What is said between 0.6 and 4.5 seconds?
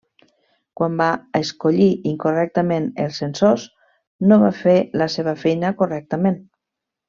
Quan va escollir incorrectament els sensors no